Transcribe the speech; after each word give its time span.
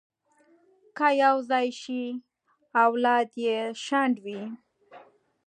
که 0.97 1.07
یو 1.23 1.35
ځای 1.49 1.67
شي، 1.81 2.03
اولاد 2.85 3.29
یې 3.45 3.57
شنډ 3.83 4.15
وي. 4.25 4.41